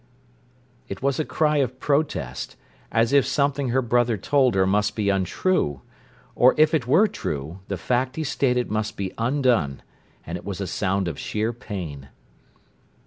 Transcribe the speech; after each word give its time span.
It 0.89 1.03
was 1.03 1.19
a 1.19 1.23
cry 1.25 1.57
of 1.57 1.79
protest, 1.79 2.55
as 2.91 3.13
if 3.13 3.23
something 3.23 3.69
her 3.69 3.83
brother 3.83 4.17
told 4.17 4.55
her 4.55 4.65
must 4.65 4.95
be 4.95 5.09
untrue, 5.11 5.81
or, 6.35 6.55
if 6.57 6.73
it 6.73 6.87
were 6.87 7.07
true, 7.07 7.59
the 7.67 7.77
fact 7.77 8.15
he 8.15 8.23
stated 8.23 8.71
must 8.71 8.97
be 8.97 9.13
undone; 9.19 9.83
and 10.25 10.39
it 10.39 10.43
was 10.43 10.59
a 10.59 10.65
sound 10.65 11.07
of 11.07 11.19
sheer 11.19 11.53
pain. 11.53 12.09